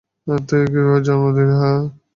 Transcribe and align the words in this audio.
তুই 0.41 0.63
কিভাবে 0.71 0.99
জন্ম 1.07 1.23
দিলি, 1.35 1.55
হাহ? 1.61 1.79